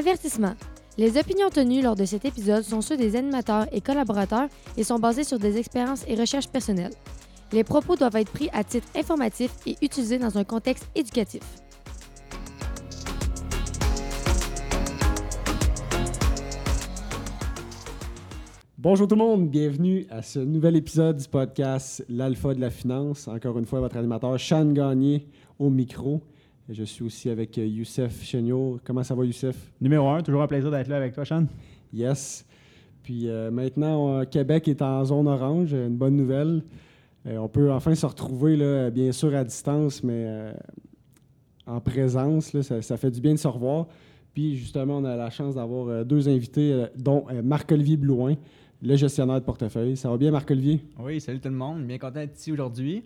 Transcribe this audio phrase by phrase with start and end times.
[0.00, 0.54] Avertissement.
[0.96, 4.98] Les opinions tenues lors de cet épisode sont ceux des animateurs et collaborateurs et sont
[4.98, 6.94] basées sur des expériences et recherches personnelles.
[7.52, 11.42] Les propos doivent être pris à titre informatif et utilisés dans un contexte éducatif.
[18.78, 23.28] Bonjour tout le monde, bienvenue à ce nouvel épisode du podcast L'Alpha de la Finance.
[23.28, 25.26] Encore une fois, votre animateur Sean Gagné
[25.58, 26.22] au micro.
[26.72, 28.78] Je suis aussi avec euh, Youssef Chenio.
[28.84, 29.56] Comment ça va, Youssef?
[29.80, 31.46] Numéro un, toujours un plaisir d'être là avec toi, Sean.
[31.92, 32.46] Yes.
[33.02, 35.72] Puis euh, maintenant, euh, Québec est en zone orange.
[35.72, 36.62] Une bonne nouvelle.
[37.26, 40.52] Euh, on peut enfin se retrouver, là, bien sûr, à distance, mais euh,
[41.66, 42.52] en présence.
[42.52, 43.88] là, ça, ça fait du bien de se revoir.
[44.32, 48.36] Puis justement, on a la chance d'avoir euh, deux invités, euh, dont euh, Marc-Olivier Blouin,
[48.80, 49.96] le gestionnaire de portefeuille.
[49.96, 50.84] Ça va bien, Marc-Olivier?
[51.00, 51.84] Oui, salut tout le monde.
[51.84, 53.02] Bien content d'être ici aujourd'hui.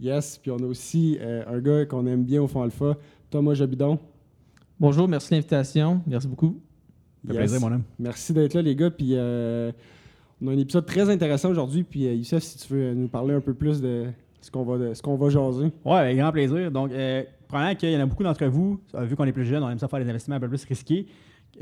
[0.00, 0.38] Yes.
[0.38, 2.96] Puis on a aussi euh, un gars qu'on aime bien au fond alpha,
[3.30, 3.98] Thomas Jobidon.
[4.78, 6.02] Bonjour, merci de l'invitation.
[6.06, 6.60] Merci beaucoup.
[7.26, 7.50] Ça fait Yes.
[7.50, 7.82] plaisir, mon homme.
[7.98, 8.90] Merci d'être là, les gars.
[8.90, 9.72] Puis euh,
[10.42, 11.82] on a un épisode très intéressant aujourd'hui.
[11.82, 14.06] Puis euh, Youssef, si tu veux nous parler un peu plus de
[14.40, 15.72] ce qu'on va, de ce qu'on va jaser.
[15.84, 16.70] Ouais, avec grand plaisir.
[16.70, 19.62] Donc, euh, probablement qu'il y en a beaucoup d'entre vous, vu qu'on est plus jeunes,
[19.62, 21.06] on aime ça faire des investissements un peu plus risqués,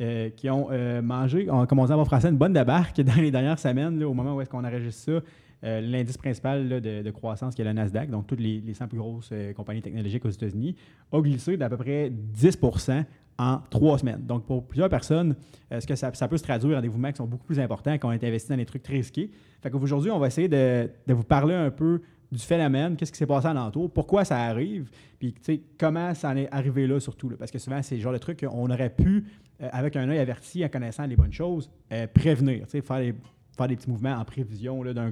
[0.00, 3.31] euh, qui ont euh, mangé, on commencé à avoir français, une bonne débarque dans les
[3.31, 5.20] dernières semaines, là, au moment où est-ce qu'on enregistre ça.
[5.65, 8.98] Euh, L'indice principal de, croissance, qui est le Nasdaq, donc toutes les, les 100 plus
[8.98, 10.77] grosses euh, compagnies technologiques aux États-Unis,
[11.12, 13.05] a glissé d'à peu près 10%
[13.39, 14.25] en trois semaines.
[14.25, 15.34] Donc, pour plusieurs personnes,
[15.71, 18.05] est-ce que ça, peut se traduire en des mouvements qui sont beaucoup plus importants, qui
[18.05, 19.31] ont été investis dans des trucs très risqués?
[19.62, 23.27] Fait qu'aujourd'hui, on va essayer de, vous parler un peu du phénomène, qu'est-ce qui s'est
[23.27, 25.34] passé alentour, pourquoi ça arrive, puis
[25.78, 27.31] comment ça en est arrivé là surtout.
[27.39, 29.25] parce que souvent, c'est le genre de truc qu'on aurait pu,
[29.62, 33.15] euh, avec un œil averti, en connaissant les bonnes choses, euh, prévenir, faire des,
[33.56, 35.10] faire des petits mouvements en prévision d'un,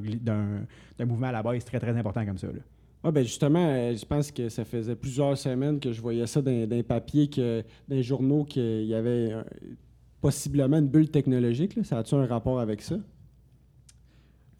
[1.07, 2.49] mouvement à la base très, très important comme ça.
[2.49, 2.61] là.
[3.05, 6.41] Ah ben justement, euh, je pense que ça faisait plusieurs semaines que je voyais ça
[6.41, 9.43] dans, dans les papiers, que, dans les journaux, qu'il y avait euh,
[10.21, 11.75] possiblement une bulle technologique.
[11.75, 11.83] là.
[11.83, 12.97] Ça a-tu un rapport avec ça?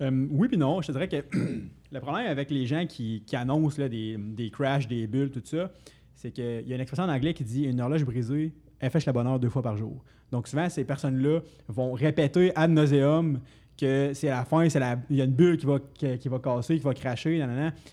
[0.01, 0.83] Euh, oui puis non.
[0.83, 1.17] Je te dirais que
[1.93, 5.43] le problème avec les gens qui, qui annoncent là, des, des crashs, des bulles, tout
[5.45, 5.71] ça,
[6.17, 9.07] c'est qu'il y a une expression en anglais qui dit une horloge brisée, elle fêche
[9.07, 10.03] la bonne heure deux fois par jour.
[10.33, 13.41] Donc souvent, ces personnes-là vont répéter ad nauseum
[13.83, 16.85] que c'est la fin, il y a une bulle qui va, qui, va casser, qui
[16.85, 17.45] va cracher.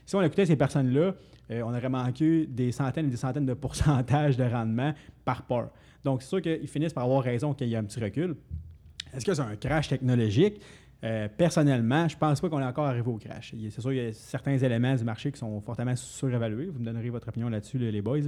[0.05, 1.15] Si on écoutait ces personnes-là,
[1.51, 4.93] euh, on aurait manqué des centaines et des centaines de pourcentages de rendement
[5.25, 5.71] par peur.
[6.03, 8.35] Donc c'est sûr qu'ils finissent par avoir raison qu'il y a un petit recul.
[9.15, 10.61] Est-ce que c'est un crash technologique?
[11.03, 13.53] Euh, personnellement, je pense pas qu'on est encore arrivé au crash.
[13.53, 16.65] Il C'est sûr qu'il y a certains éléments du marché qui sont fortement surévalués.
[16.65, 18.19] Vous me donnerez votre opinion là-dessus, les boys.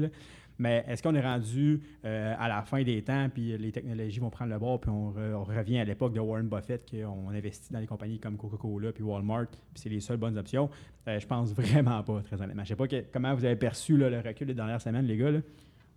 [0.57, 4.29] Mais est-ce qu'on est rendu euh, à la fin des temps, puis les technologies vont
[4.29, 7.73] prendre le bord, puis on, re- on revient à l'époque de Warren Buffett, qu'on investit
[7.73, 10.69] dans des compagnies comme Coca-Cola, puis Walmart, puis c'est les seules bonnes options?
[11.07, 12.63] Euh, je pense vraiment pas, très honnêtement.
[12.63, 15.31] Je sais pas comment vous avez perçu le recul des dernières semaines, les gars.
[15.31, 15.39] là.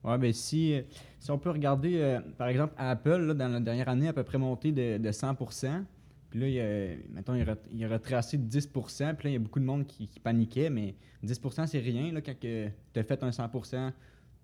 [0.02, 0.80] Ouais, ben si,
[1.18, 4.70] si on peut regarder, par exemple, Apple, dans la dernière année, à peu près monté
[4.72, 5.34] de, de 100
[6.34, 9.60] Puis là, il a, il a, retracé de 10 Puis là, il y a beaucoup
[9.60, 13.92] de monde qui, paniquait, mais 10% c'est rien là, quand tu as fait un 100%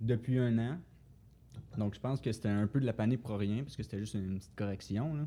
[0.00, 0.78] depuis un an.
[1.78, 3.98] Donc, je pense que c'était un peu de la panique pour rien, parce que c'était
[3.98, 5.16] juste une petite correction.
[5.16, 5.26] Là.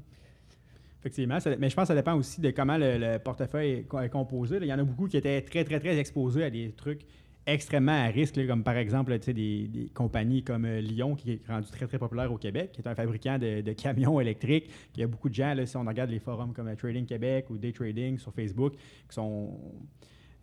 [1.01, 3.99] Effectivement, mais je pense que ça dépend aussi de comment le, le portefeuille est, co-
[3.99, 4.57] est composé.
[4.61, 7.01] Il y en a beaucoup qui étaient très, très, très exposés à des trucs
[7.45, 11.31] extrêmement à risque, là, comme par exemple là, des, des compagnies comme euh, Lyon, qui
[11.33, 14.69] est rendu très, très populaire au Québec, qui est un fabricant de, de camions électriques.
[14.95, 17.05] Il y a beaucoup de gens, là, si on regarde les forums comme euh, Trading
[17.05, 18.79] Québec ou Day Trading sur Facebook, qui
[19.15, 19.59] sont...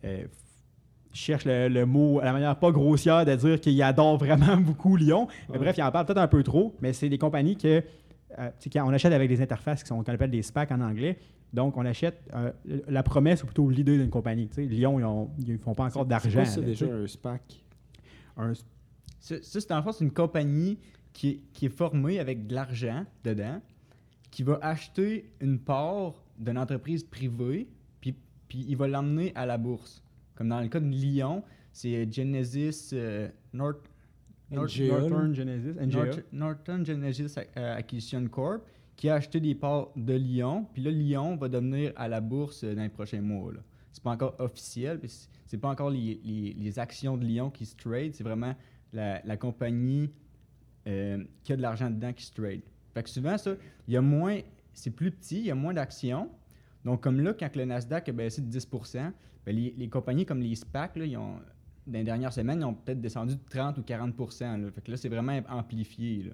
[0.03, 0.25] euh,
[1.13, 4.95] cherchent le, le mot à la manière pas grossière de dire qu'ils adorent vraiment beaucoup
[4.95, 5.27] Lyon.
[5.49, 5.59] Mais Ouais.
[5.59, 7.83] bref, ils en parlent peut-être un peu trop, mais c'est des compagnies que
[8.39, 11.17] euh, on achète avec des interfaces qui sont qu'on appelle des SPAC en anglais.
[11.53, 12.51] Donc, on achète euh,
[12.87, 14.49] la promesse ou plutôt l'idée d'une compagnie.
[14.57, 16.43] Lyon, ils, ils font pas encore C'est d'argent.
[16.61, 17.63] là, déjà un SPAC?
[18.37, 18.53] Un-
[19.19, 20.77] Ça, c'est en fait c'est une compagnie
[21.13, 23.61] qui est, qui est formée avec de l'argent dedans,
[24.31, 27.67] qui va acheter une part d'une entreprise privée,
[27.99, 28.15] puis,
[28.47, 30.01] puis il va l'emmener à la bourse.
[30.35, 31.43] Comme dans le cas de Lyon,
[31.73, 33.89] c'est Genesis euh, North,
[34.49, 34.99] North- NGA, là.
[35.09, 36.05] Northern Genesis, NGA.
[36.05, 38.61] North- Northern Genesis euh, Acquisition Corp,
[39.01, 42.63] qui a acheté des parts de Lyon, puis là, Lyon va devenir à la bourse
[42.63, 43.51] dans les prochains mois.
[43.51, 43.59] là.
[43.91, 47.75] C'est pas encore officiel, c'est- c'est pas encore les, les- actions de Lyon qui se
[47.75, 48.53] trade, c'est vraiment
[48.93, 50.11] la, la compagnie
[50.87, 52.61] euh, qui a de l'argent dedans qui se trade.
[52.93, 53.55] Fait que souvent, ça,
[53.87, 54.39] il y a moins,
[54.71, 56.29] c'est plus petit, il y a moins d'actions.
[56.85, 58.67] Donc, comme là, quand le Nasdaq a baissé de 10
[59.47, 61.37] ben, les, les compagnies comme les SPAC, là, ils ont,
[61.87, 64.71] dans les dernières semaines, ils ont peut-être descendu de 30 ou 40 là.
[64.71, 66.31] Fait que là, c'est vraiment amplifié.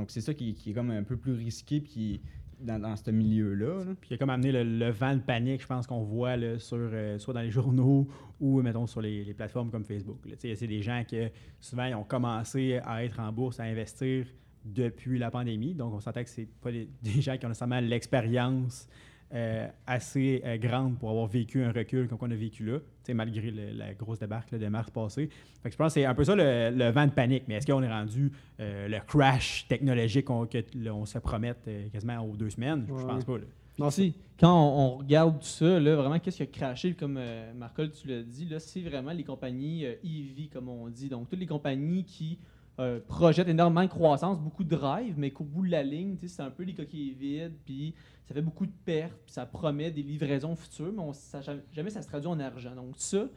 [0.00, 2.22] Donc, c'est ça qui, est comme un peu plus risqué puis
[2.58, 3.84] dans, ce milieu-là.
[3.84, 3.94] là.
[4.00, 7.18] Puis il a comme amené le, vent de panique, je pense, qu'on voit là, euh,
[7.18, 8.08] soit dans les journaux
[8.40, 10.18] ou, mettons, sur les, plateformes comme Facebook.
[10.38, 11.18] C'est des gens qui,
[11.60, 14.26] souvent, ils ont commencé à être en bourse, à investir
[14.64, 15.74] depuis la pandémie.
[15.74, 16.88] Donc, on s'entend que c'est pas des
[17.20, 18.88] gens qui ont nécessairement l'expérience
[19.32, 22.84] euh, assez euh, grande pour avoir vécu un recul comme on a vécu là, tu
[23.04, 25.28] sais, malgré le- la grosse débarque là, de mars passé.
[25.62, 27.44] Fait que je pense que c'est un peu ça le, le vent de panique.
[27.46, 31.60] Mais est-ce qu'on est rendu euh, le crash technologique qu'on que là, on se promette
[31.68, 32.84] euh, quasiment aux deux semaines?
[32.88, 33.04] Je Ouais.
[33.06, 33.38] pense pas.
[33.38, 33.44] là.
[33.78, 37.16] Non, Si, quand on, on regarde tout ça, là, vraiment, qu'est-ce qui a craché, comme
[37.16, 41.08] euh, Marcol, tu l'as dit, là, c'est vraiment les compagnies euh, EV, comme on dit.
[41.08, 42.38] Donc, toutes les compagnies qui
[42.78, 46.42] euh, projettent énormément de croissance, beaucoup de drive, mais qu'au bout de la ligne, c'est
[46.42, 47.94] un peu les coquilles vides, puis
[48.30, 51.40] ça fait beaucoup de pertes, puis ça promet des livraisons futures, mais ça,
[51.72, 52.76] jamais, ça se traduit en argent.
[52.76, 53.28] Donc, ça,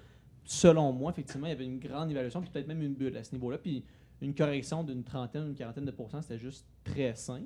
[0.44, 3.24] selon moi, effectivement, il y avait une grande évaluation, puis peut-être même une bulle à
[3.24, 3.84] ce niveau-là, puis
[4.22, 7.42] une correction d'une trentaine, une quarantaine de pourcents, c'était juste très sain,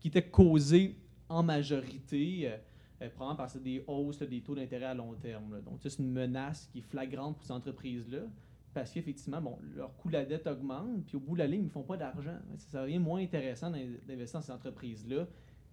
[0.00, 0.96] qui était causé
[1.28, 2.56] en majorité, euh,
[3.02, 5.62] euh, probablement c'est des hausses des taux d'intérêt à long terme.
[5.62, 8.22] Donc, c'est une menace qui est flagrante pour ces entreprises-là,
[8.74, 11.60] parce qu'effectivement, bon, leur coût de la dette augmente, puis au bout de la ligne,
[11.60, 12.34] ils ne font pas d'argent.
[12.58, 15.28] Ça serait moins intéressant d'in- d'investir dans ces entreprises-là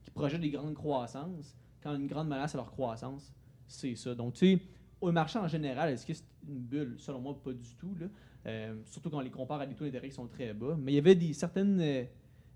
[0.08, 3.34] qui projettent des grandes croissances, quand une grande menace à leur croissance,
[3.68, 4.16] c'est ça.
[4.16, 4.62] Donc, tu sais,
[5.02, 6.96] au marché en général, est-ce que c'est une bulle?
[6.98, 7.94] Selon moi, pas du tout.
[8.00, 8.08] Là.
[8.46, 10.78] Euh, surtout quand on les compare à des taux d'intérêt qui sont très bas.
[10.80, 12.06] Mais il y avait des, certaines euh,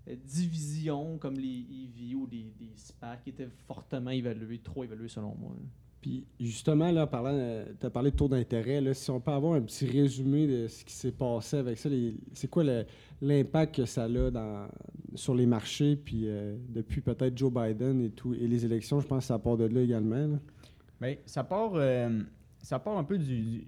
[0.08, 5.08] euh, divisions comme les EV ou des, des SPAC qui étaient fortement évaluées, trop évaluées
[5.08, 5.54] selon moi.
[6.02, 8.92] Puis justement, là, tu as parlé de taux d'intérêt.
[8.92, 11.88] Si on peut avoir un petit résumé de ce qui s'est passé avec ça,
[12.32, 12.64] c'est quoi
[13.20, 14.08] l'impact que ça a
[15.14, 19.06] sur les marchés, puis euh, depuis peut-être Joe Biden et tout, et les élections, je
[19.06, 20.40] pense que ça part de là également.
[21.44, 22.20] part, euh,
[22.60, 23.60] ça part un peu de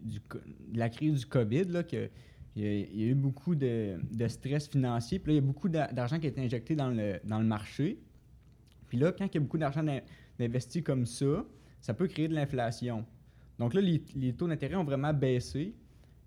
[0.75, 1.85] la crise du COVID, là,
[2.57, 3.97] il y, a, eu beaucoup de,
[4.27, 5.21] stress financier.
[5.21, 8.01] Puis là, il y a beaucoup d'a- d'argent qui a été injecté dans le, marché.
[8.89, 9.85] Puis là, quand il y a beaucoup d'argent
[10.39, 11.45] d'investi comme ça,
[11.85, 13.05] ça peut créer de l'inflation.
[13.59, 15.75] Donc là, les, taux d'intérêt ont vraiment baissé.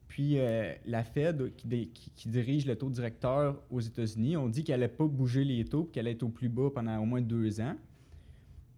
[0.07, 4.93] Puis euh, la Fed, qui, dirige le taux directeur aux États-Unis, ont dit qu'elle n'allait
[4.93, 7.75] pas bouger les taux, qu'elle allait être au plus bas pendant au moins deux ans.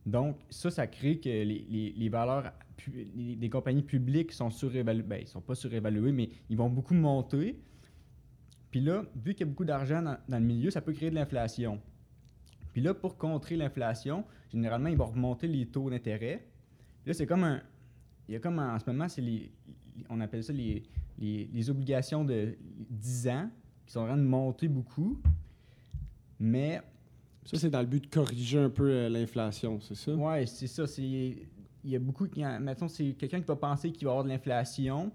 [0.05, 2.53] Donc, ça, ça crée que les, valeurs
[2.87, 5.03] des compagnies publiques sont surévaluées.
[5.03, 7.59] Ben, ils sont pas surévaluées, mais ils vont beaucoup monter.
[8.71, 11.09] Puis là, vu qu'il y a beaucoup d'argent dans, dans le milieu, ça peut créer
[11.09, 11.81] de l'inflation.
[12.71, 16.45] Puis là, pour contrer l'inflation, généralement, ils vont remonter les taux d'intérêt.
[17.05, 17.61] Là, c'est comme un.
[18.27, 19.51] Il y a comme un- en ce moment, c'est les.
[20.09, 20.83] On appelle ça les,
[21.17, 22.55] les, les obligations de
[22.89, 23.49] 10 ans
[23.85, 25.19] qui sont en train de monter beaucoup.
[26.39, 26.81] Mais
[27.45, 30.13] Ça, c'est dans le but de corriger un peu euh, l'inflation, c'est ça?
[30.13, 30.85] Ouais, c'est ça.
[30.85, 31.03] c'est-
[31.83, 32.43] Il y a beaucoup qui.
[32.61, 35.11] Mettons, c'est quelqu'un qui va penser qu'il va y avoir de l'inflation.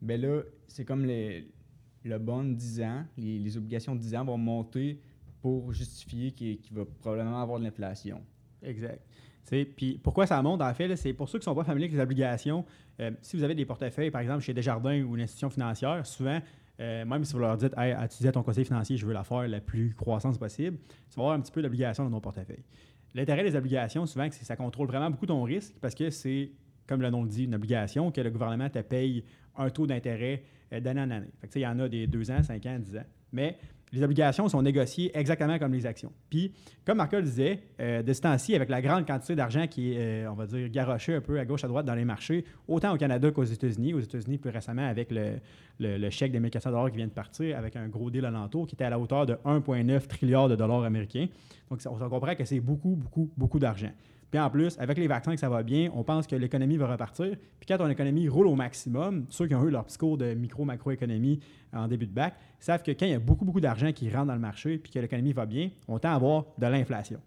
[0.00, 1.42] Ben là, c'est comme le,
[2.04, 3.04] le bond 10 ans.
[3.16, 4.98] Les, les obligations de 10 ans vont monter
[5.40, 8.20] pour justifier qu'il qu'il va probablement avoir de l'inflation.
[8.62, 9.00] Exact.
[9.50, 11.96] Puis pourquoi ça monte, en fait, c'est pour ceux qui ne sont pas familiers avec
[11.96, 12.64] les obligations.
[13.00, 16.40] euh, si vous avez des portefeuilles, par exemple, chez Desjardins ou une institution financière, souvent,
[16.80, 19.12] euh, même si vous leur dites, hey, tu dis à ton conseiller financier, je veux
[19.12, 20.78] la faire la plus croissance possible,
[21.10, 22.64] tu vas avoir un petit peu d'obligations dans ton portefeuille.
[23.14, 26.50] L'intérêt des obligations, souvent, c'est que ça contrôle vraiment beaucoup ton risque parce que c'est,
[26.86, 29.24] comme le nom le dit, une obligation que le gouvernement te paye
[29.56, 30.42] un taux d'intérêt
[30.72, 31.30] euh, d'année en année.
[31.54, 33.04] Il y en a des 2 ans, 5 ans, 10 ans.
[33.32, 33.58] Mais
[33.92, 36.12] les obligations sont négociées exactement comme les actions.
[36.30, 36.52] Puis,
[36.84, 40.24] comme Marco le disait, euh, de ce temps-ci, avec la grande quantité d'argent qui est,
[40.24, 42.94] euh, on va dire, garoché un peu à gauche, à droite dans les marchés, autant
[42.94, 43.92] au Canada qu'aux États-Unis.
[43.92, 47.88] Aux États-Unis, plus récemment, avec le, chèque de 1400 qui vient de partir, avec un
[47.88, 51.26] gros deal alentour qui était à la hauteur de 1,9 trilliard de dollars américains.
[51.70, 53.90] Donc, on comprend que c'est beaucoup, beaucoup, beaucoup d'argent.
[54.32, 56.86] Puis en plus, avec les vaccins que ça va bien, on pense que l'économie va
[56.90, 57.36] repartir.
[57.60, 60.32] Puis quand ton économie roule au maximum, ceux qui ont eu leur petit cours de
[60.32, 61.38] micro-macroéconomie
[61.74, 64.28] en début de bac savent que quand il y a beaucoup, beaucoup d'argent qui rentre
[64.28, 67.20] dans le marché puis que l'économie va bien, on tend à avoir de l'inflation.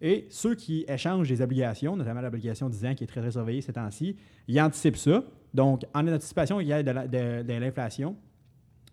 [0.00, 3.60] Et ceux qui échangent des obligations, notamment l'obligation 10 ans qui est très, très surveillée
[3.60, 4.16] ces temps-ci,
[4.46, 5.24] ils anticipent ça.
[5.52, 8.14] Donc, en anticipation qu'il y de- de l'inflation,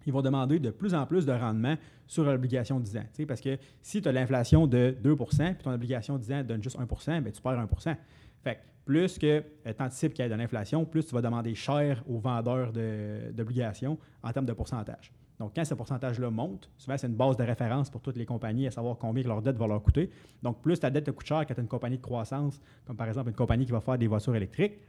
[0.05, 1.75] ils vont demander de plus en plus de rendement
[2.07, 3.05] sur l'obligation 10 ans.
[3.27, 6.77] Parce que si tu as l'inflation de 2% puis ton obligation 10 ans donne juste
[6.79, 7.95] 1 bien, tu perds 1%
[8.43, 11.53] Fait que plus que tu anticipes qu'il y ait de l'inflation, plus tu vas demander
[11.53, 15.11] cher aux vendeurs de- d'obligations en termes de pourcentage.
[15.39, 18.67] Donc, quand ce pourcentage-là monte, souvent, c'est une base de référence pour toutes les compagnies
[18.67, 20.09] à savoir combien que leur dette va leur coûter.
[20.43, 22.97] Donc, plus ta dette te coûte cher quand tu as une compagnie de croissance, comme
[22.97, 24.79] par exemple une compagnie qui va faire des voitures électriques,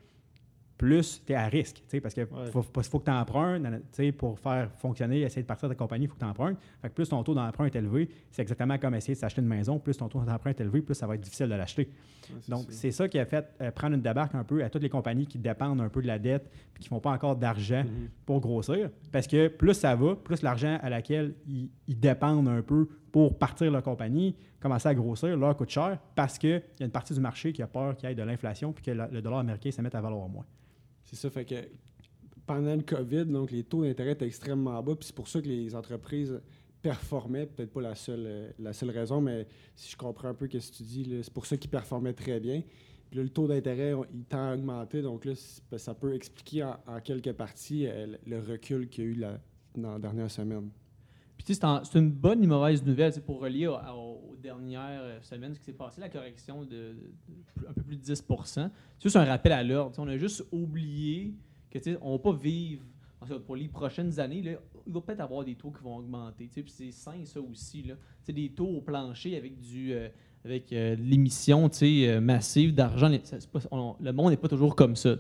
[0.81, 1.83] plus tu es à risque.
[2.03, 2.51] Parce qu'il Ouais.
[2.51, 3.63] faut, que tu empruntes
[4.17, 6.57] pour faire fonctionner, essayer de partir de ta compagnie, il faut que tu empruntes.
[6.81, 9.47] Fait que plus ton taux d'emprunt est élevé, c'est exactement comme essayer de s'acheter une
[9.49, 9.79] maison.
[9.79, 11.91] Plus ton taux d'emprunt est élevé, plus ça va être difficile de l'acheter.
[12.31, 14.83] Ouais, Donc, c'est ça qui a fait euh, prendre une débarque un peu à toutes
[14.83, 17.37] les compagnies qui dépendent un peu de la dette et qui ne font pas encore
[17.37, 18.09] d'argent Mhm.
[18.25, 18.89] pour grossir.
[19.13, 23.37] Parce que plus ça va, plus l'argent à laquelle ils, ils dépendent un peu pour
[23.37, 27.13] partir leur compagnie commence à grossir, leur coûte cher parce qu'il y a une partie
[27.13, 29.71] du marché qui a peur qu'il y ait de l'inflation puis que le dollar américain
[29.71, 30.45] se mette à valoir moins.
[31.11, 31.57] C'est ça, fait que
[32.47, 35.49] pendant le COVID, donc les taux d'intérêt étaient extrêmement bas, puis c'est pour ça que
[35.49, 36.41] les entreprises
[36.83, 40.49] performaient, peut-être pas la seule, euh, la seule raison, mais si je comprends un peu
[40.49, 42.63] ce que tu dis, c'est pour ça qu'ils performaient très bien.
[43.11, 45.33] Puis là, le taux d'intérêt, il tend à augmenter, donc là,
[45.77, 49.39] ça peut expliquer en, en quelques euh, le recul qu'il y a eu
[49.77, 50.71] dans la dernière semaine.
[51.45, 55.55] Puis c'est une bonne et mauvaise nouvelle pour relier au- au- aux dernières euh, semaines,
[55.55, 56.95] ce qui s'est passé, la correction de,
[57.69, 58.71] un peu plus de 10 C'est
[59.03, 59.95] juste un rappel à l'ordre.
[59.99, 61.35] On a juste oublié
[61.71, 62.83] que on ne va pas vivre
[63.47, 64.43] pour les prochaines années.
[64.43, 64.53] Là,
[64.87, 66.49] il va peut-être avoir des taux qui vont augmenter.
[66.53, 67.83] Puis c'est sain, ça aussi.
[67.83, 67.95] Là.
[68.33, 70.09] Des taux au plancher avec du euh,
[70.45, 71.69] avec euh, l'émission
[72.21, 73.11] massive d'argent.
[73.11, 75.17] Le monde n'est pas toujours comme ça.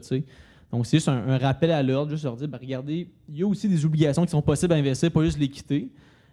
[0.72, 3.42] Donc, c'est juste un, un rappel à l'ordre, juste leur dire, ben, regardez, il y
[3.42, 5.38] a aussi des obligations qui sont possibles à investir, pas juste.
[5.40, 5.80] Euh,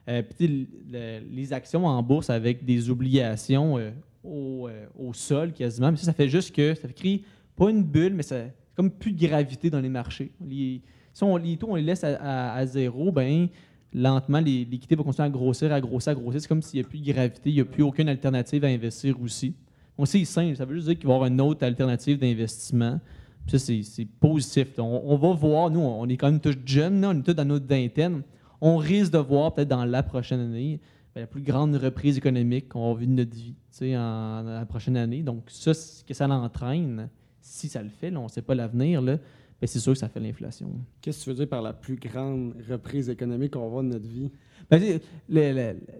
[0.07, 3.91] le- les actions en bourse avec des obligations euh,
[4.23, 7.23] au, euh, au sol quasiment, mais ça, fait juste que ça créer
[7.55, 8.45] pas une bulle, mais ça
[8.75, 10.31] comme plus de gravité dans les marchés.
[10.39, 13.47] Si on, les taux, on les laisse à, zéro, ben
[13.93, 16.41] lentement, l'équité va continuer à grossir, à grossir, à grossir.
[16.41, 18.67] C'est comme s'il n'y a plus de gravité, il n'y a plus aucune alternative à
[18.67, 19.55] investir aussi.
[19.97, 20.55] Donc, c'est simple.
[20.55, 22.99] Ça veut juste dire qu'il va y avoir une autre alternative d'investissement.
[23.47, 24.67] Ça, c'est- c'est positif.
[24.77, 27.65] On, va voir, nous, on est quand même tous jeunes, on est tous dans notre
[27.65, 28.21] vingtaine.
[28.61, 30.79] On risque de voir peut-être dans la prochaine année
[31.13, 33.55] ben, la plus grande reprise économique qu'on va vivre de notre vie
[33.95, 35.23] en, la prochaine année.
[35.23, 37.09] Donc, ça, ce que ça l'entraîne,
[37.41, 39.17] si ça le fait, là, on ne sait pas l'avenir, là,
[39.59, 40.69] ben, c'est sûr que ça fait l'inflation.
[41.01, 43.89] Qu'est-ce que tu veux dire par la plus grande reprise économique qu'on va voir de
[43.89, 44.29] notre vie?
[44.69, 44.99] Ben,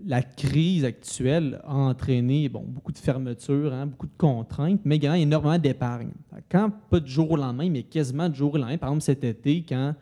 [0.06, 5.16] la crise actuelle a entraîné bon, beaucoup de fermetures, hein, beaucoup de contraintes, mais également
[5.16, 6.12] énormément d'épargne.
[6.52, 9.24] Quand, pas de jour au lendemain, mais quasiment de jour au lendemain, par exemple cet
[9.24, 9.96] été, quand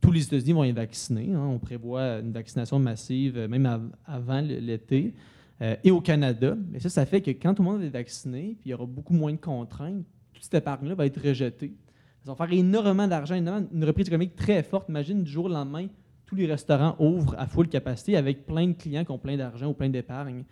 [0.00, 3.90] tous les États-Unis vont être vaccinés, hein, on prévoit une vaccination massive euh, même av-
[4.06, 5.14] avant l'été,
[5.62, 8.56] euh, et au Canada, mais ça, ça fait que quand tout le monde est vacciné,
[8.60, 11.74] puis il y aura beaucoup moins de contraintes, toute cette épargne-là va être rejetée.
[12.24, 14.88] Ça va faire énormément d'argent, une reprise économique très forte.
[14.88, 15.86] Imagine du jour au lendemain,
[16.26, 19.66] tous les restaurants ouvrent à full capacité avec plein de clients qui ont plein d'argent
[19.68, 20.44] ou plein d'épargne.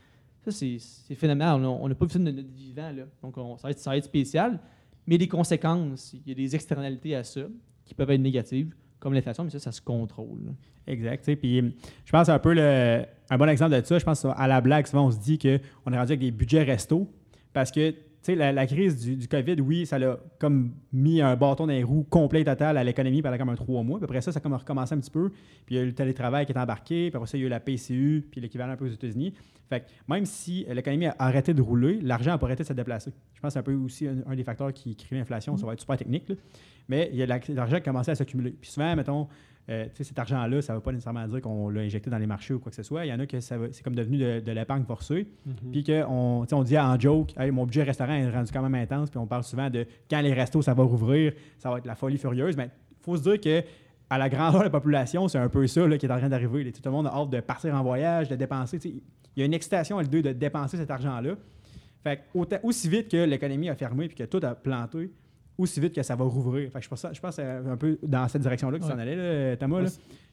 [0.45, 1.63] Ça, c'est phénoménal.
[1.65, 2.91] On n'a pas vu ça de notre vivant.
[2.91, 3.03] Là.
[3.23, 4.59] Donc, on- ça, va être, ça va être spécial.
[5.07, 7.43] Mais des conséquences, il y a des externalités à ça
[7.85, 10.55] qui peuvent être négatives, comme l'inflation, mais ça, ça se contrôle.
[10.87, 11.37] Exact.
[11.37, 11.75] Puis
[12.05, 13.99] je pense un peu un bon exemple de ça.
[13.99, 16.63] Je pense à la blague, souvent on se dit qu'on est rendu avec des budgets
[16.63, 17.09] resto
[17.53, 17.95] parce que
[18.35, 22.43] la, crise du, COVID, oui, ça l'a comme mis un bâton dans les roues complet
[22.43, 24.01] et total à l'économie pendant comme un trois mois.
[24.03, 25.31] Après ça, ça a comme recommencé un petit peu.
[25.65, 27.11] Puis il y a eu le télétravail qui est embarqué.
[27.11, 29.33] Puis après ça, il y a eu la PCU, puis l'équivalent un peu aux États-Unis.
[29.69, 32.73] Fait que même si l'économie a arrêté de rouler, l'argent n'a pas arrêté de se
[32.73, 33.13] déplacer.
[33.35, 35.57] Je pense que c'est un peu aussi un, des facteurs qui crée l'inflation.
[35.57, 36.31] Ça va être super technique.
[36.89, 38.53] Mais il y a la- l'argent commencé à s'accumuler.
[38.53, 39.29] Puis souvent, mettons,
[39.71, 42.55] euh, cet argent-là, ça ne veut pas nécessairement dire qu'on l'a injecté dans les marchés
[42.55, 43.05] ou quoi que ce soit.
[43.05, 45.29] Il y en a que c'est comme devenu de, de l'épargne forcée.
[45.71, 49.11] Puis qu'on on dit en joke, Hey, mon budget restaurant est rendu quand même intense.
[49.11, 51.95] Puis on parle souvent de quand les restos, ça va rouvrir, ça va être la
[51.95, 52.57] folie furieuse.
[52.57, 53.63] Mais il faut se dire que
[54.11, 56.31] à la grandeur de la population, c'est un peu ça là, qui est en train
[56.31, 56.73] d'arriver.
[56.73, 58.79] Tout le monde a hâte de partir en voyage, de dépenser.
[58.83, 59.03] Il
[59.37, 61.35] y a une excitation à l'idée de dépenser cet argent-là.
[62.03, 65.11] Fait que autant- aussi vite que l'économie a fermé puis que tout a planté,
[65.59, 66.71] aussi vite que ça va rouvrir.
[66.71, 68.85] Fait que je pense, ça- je pense que c'est un peu dans cette direction-là que
[68.85, 68.95] tu Ouais.
[68.95, 69.83] en allais, là, Thomas.
[69.83, 69.89] là.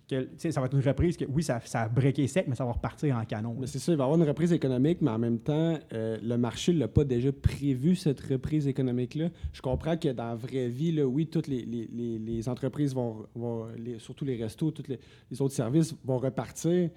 [0.07, 2.63] Que, ça va être une reprise que, oui, ça, ça a breaké sec, mais ça
[2.63, 3.57] va repartir en canon.
[3.65, 6.37] C'est ça, il va y avoir une reprise économique, mais en même temps, euh, le
[6.37, 9.29] marché ne l'a pas déjà prévu, cette reprise économique-là.
[9.51, 12.93] Je comprends que dans la vraie vie, là, oui, toutes les, les- les- les entreprises
[12.93, 16.91] vont, vont- les- surtout les restos, tous les, autres services vont repartir.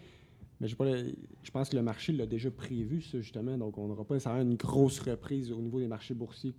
[0.60, 3.56] Mais j'ai pas le- je pense que le marché l'a déjà prévu, ça, justement.
[3.56, 6.52] Donc, on n'aura pas nécessairement une grosse reprise au niveau des marchés boursiers.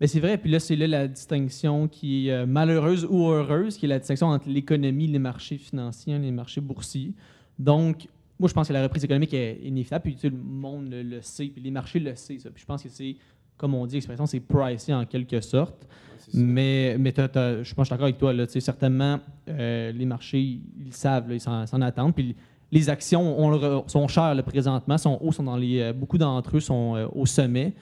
[0.00, 3.76] Ben, c'est vrai, puis là, c'est là la distinction qui est euh, malheureuse ou heureuse,
[3.76, 7.12] qui est la distinction entre l'économie, les marchés financiers, les marchés boursiers.
[7.58, 8.06] Donc,
[8.38, 11.02] moi, je pense que la reprise économique est inévitable, puis tu sais, le monde le,
[11.02, 12.52] le sait, puis les marchés le savent.
[12.52, 13.16] Puis je pense que c'est,
[13.56, 15.88] comme on dit, l'expression, c'est pricey en quelque sorte.
[16.34, 18.32] Mais, mais t'as- t'as- je pense que je suis d'accord avec toi.
[18.32, 20.40] Là, Tu sais, certainement, euh, les marchés,
[20.78, 22.14] ils savent, là, ils s'en attendent.
[22.14, 22.36] Puis
[22.70, 26.56] les actions on sont chères là, présentement, sont hauts, sont dans les, euh, beaucoup d'entre
[26.56, 27.72] eux sont euh, au sommet.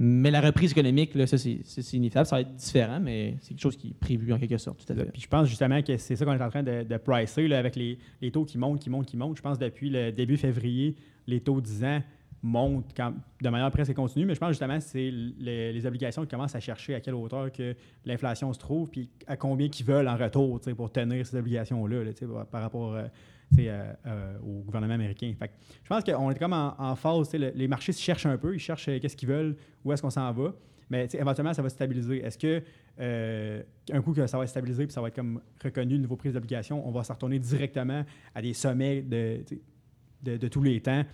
[0.00, 1.58] Mais la reprise économique, là, ça, c'est
[1.92, 2.24] inévitable.
[2.26, 4.86] Ça va être différent, mais c'est quelque chose qui est prévu en quelque sorte.
[4.86, 5.06] Tout à fait.
[5.12, 7.58] Puis je pense justement que c'est ça qu'on est en train de, de pricer là,
[7.58, 9.36] avec les, les taux qui montent, qui montent, qui montent.
[9.36, 10.94] Je pense depuis le début février,
[11.26, 12.02] les taux 10 ans
[12.42, 13.12] montent quand-
[13.42, 16.54] de manière presque continue, mais je pense justement que c'est les, les obligations qui commencent
[16.54, 17.74] à chercher à quelle hauteur que
[18.04, 22.44] l'inflation se trouve, puis à combien qu'ils veulent en retour pour tenir ces obligations-là là,
[22.48, 23.12] par- rapport euh, tu sais,
[23.58, 25.32] euh, euh, au gouvernement américain.
[25.38, 28.26] Fait que je pense qu'on est comme en, en phase, le- les marchés se cherchent
[28.26, 30.54] un peu, ils cherchent euh, qu'est-ce qu'ils veulent, où est-ce qu'on s'en va.
[30.90, 32.24] Mais éventuellement, ça va se stabiliser.
[32.24, 32.62] Est-ce que
[33.00, 33.62] euh,
[33.92, 36.16] un coup que ça va être stabilisé puis ça va être comme reconnu une nouvelle
[36.18, 41.04] prise d'obligation, on va se retourner directement à des sommets de, tous les temps,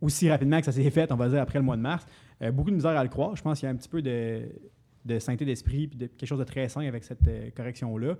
[0.00, 2.06] aussi rapidement que ça s'est fait, on va dire, après le mois de mars.
[2.42, 3.36] Euh, beaucoup de misère à le croire.
[3.36, 4.48] Je pense qu'il y a un petit peu de,
[5.04, 8.16] de sainteté d'esprit puis de quelque chose de très sain avec cette correction-là.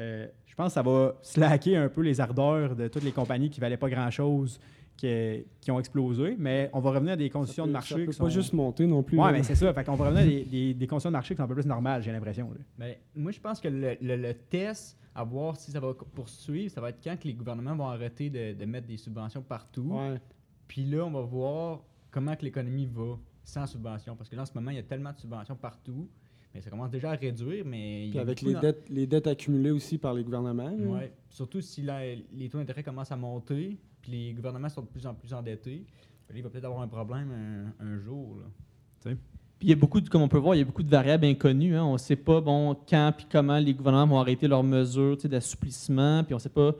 [0.00, 3.50] Euh, je pense que ça va slacker un peu les ardeurs de toutes les compagnies
[3.50, 4.58] qui valaient pas grand-chose,
[4.96, 6.36] qui, qui ont explosé.
[6.38, 8.28] Mais on va revenir à des conditions de marché Ça peut qui pas sont...
[8.30, 9.18] juste monter non plus.
[9.18, 9.32] Ouais, là.
[9.32, 9.72] mais c'est ça.
[9.72, 11.54] Fait qu'on va revenir à des, des- des conditions de marché qui sont un peu
[11.54, 12.50] plus normales, j'ai l'impression.
[12.78, 16.70] Ben, moi, je pense que le, le- le test à voir si ça va poursuivre,
[16.72, 19.88] ça va être quand que les gouvernements vont arrêter de, de mettre des subventions partout.
[19.92, 20.20] Ouais.
[20.68, 21.80] Puis là, on va voir
[22.10, 24.14] comment que l'économie va sans subventions.
[24.16, 26.08] Parce que là, en ce moment, il y a tellement de subventions partout.
[26.54, 28.02] Mais ça commence déjà à réduire, mais...
[28.02, 30.72] il y Puis a avec les dettes, les dettes accumulées aussi par les gouvernements.
[30.72, 31.12] Ouais.
[31.28, 31.86] Surtout si
[32.32, 35.84] les taux d'intérêt commencent à monter, puis les gouvernements sont de plus en plus endettés.
[36.28, 38.36] Là, il va peut-être avoir un problème un, un jour.
[38.36, 39.14] Là.
[39.58, 40.90] Puis il y a beaucoup, de, comme on peut voir, il y a beaucoup de
[40.90, 41.76] variables inconnues.
[41.76, 41.84] hein.
[41.84, 46.24] On ne sait pas bon, quand puis comment les gouvernements vont arrêter leurs mesures d'assouplissement.
[46.24, 46.74] Puis on ne sait pas.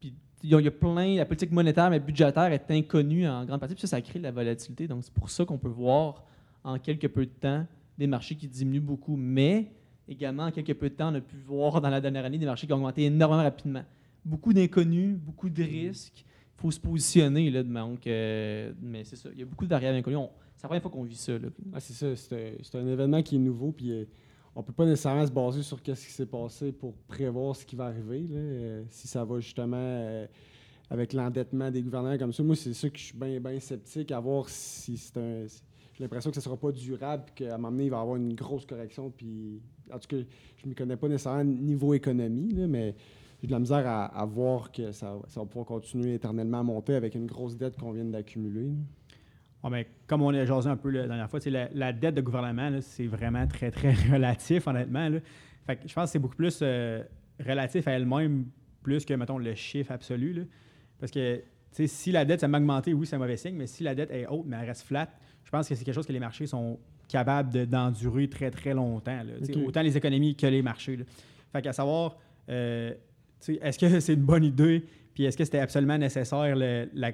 [0.00, 1.16] Puis il y a il y a plein.
[1.16, 3.74] La politique monétaire mais budgétaire est inconnue en grande partie.
[3.74, 4.86] Puis ça, ça crée de la volatilité.
[4.86, 6.24] Donc c'est pour ça qu'on peut voir
[6.62, 7.66] en quelques peu de temps
[8.00, 9.14] des marchés qui diminuent beaucoup.
[9.16, 9.70] Mais
[10.08, 12.46] également, en quelques peu de temps, on a pu voir dans la dernière année des
[12.46, 13.84] marchés qui ont augmenté énormément rapidement.
[14.24, 16.24] Beaucoup d'inconnus, beaucoup de risques.
[16.56, 17.50] Il faut se positionner.
[17.50, 19.28] Là, donc, euh, mais c'est ça.
[19.32, 20.16] Il y a beaucoup de variables inconnues.
[20.16, 21.32] On- C'est la première fois qu'on vit ça.
[21.72, 24.04] Ah, c'est ça, c'est un, événement qui est nouveau, puis euh,
[24.54, 27.76] on peut pas nécessairement se baser sur ce qui s'est passé pour prévoir ce qui
[27.76, 28.20] va arriver.
[28.28, 30.26] là, euh, si ça va justement euh,
[30.90, 34.10] avec l'endettement des gouvernements comme ça, moi, c'est ça que je suis bien bien sceptique
[34.12, 35.46] à voir si c'est un.
[36.00, 38.00] J'ai l'impression que ce sera pas durable, puis qu'à un moment donné, il va y
[38.00, 39.10] avoir une grosse correction.
[39.10, 39.60] Puis,
[39.92, 40.16] en tout cas,
[40.56, 42.94] je ne m'y connais pas nécessairement niveau économie, là, mais
[43.42, 46.94] j'ai de la misère à, voir que ça, ça va pouvoir continuer éternellement à monter
[46.94, 48.70] avec une grosse dette qu'on vient d'accumuler.
[49.70, 52.70] mais comme on a jasé un peu la dernière fois, la, la dette de gouvernement,
[52.80, 55.06] c'est vraiment très, très relatif, honnêtement.
[55.06, 55.18] là.
[55.66, 57.02] Fait que je pense que c'est beaucoup plus euh,
[57.46, 58.46] relatif à elle-même,
[58.82, 60.32] plus que, mettons, le chiffre absolu.
[60.32, 60.42] là.
[60.98, 61.42] Parce que,
[61.72, 64.10] si la dette, ça m'a augmenté, oui, c'est un mauvais signe, mais si la dette
[64.10, 65.10] est haute, mais elle reste flat,
[65.50, 66.78] je pense que c'est quelque chose que les marchés sont
[67.08, 69.22] capables de- d'endurer très, très longtemps.
[69.24, 69.32] là.
[69.66, 70.96] Autant les économies que les marchés.
[70.96, 71.04] là.
[71.52, 72.16] Fait qu'à savoir,
[72.48, 72.94] euh,
[73.60, 77.10] est-ce que c'est une bonne idée, puis est-ce que c'était absolument nécessaire le- la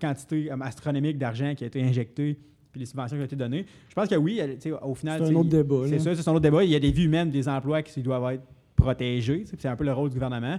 [0.00, 2.36] quantité euh, astronomique d'argent qui a été injectée,
[2.72, 3.66] puis les subventions qui ont été données?
[3.88, 4.40] Je pense que oui,
[4.82, 5.24] au final.
[5.24, 5.82] C'est un autre débat.
[5.88, 6.64] c'est ça, c'est son autre débat.
[6.64, 8.42] Il y a des vies humaines, des emplois qui doivent être
[8.74, 9.44] protégés.
[9.46, 10.58] C'est un peu le rôle du gouvernement.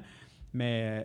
[0.53, 1.03] Mais euh,